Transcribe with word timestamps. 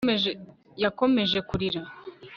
yakomeje 0.83 1.37
kurira 1.49 1.81